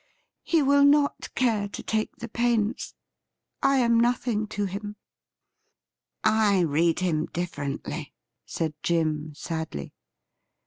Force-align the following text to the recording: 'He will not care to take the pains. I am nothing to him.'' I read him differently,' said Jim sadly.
'He 0.43 0.63
will 0.63 0.83
not 0.83 1.29
care 1.35 1.67
to 1.67 1.83
take 1.83 2.15
the 2.15 2.27
pains. 2.27 2.95
I 3.61 3.77
am 3.77 3.99
nothing 3.99 4.47
to 4.47 4.65
him.'' 4.65 4.95
I 6.51 6.61
read 6.61 7.01
him 7.01 7.27
differently,' 7.27 8.11
said 8.43 8.73
Jim 8.81 9.35
sadly. 9.35 9.93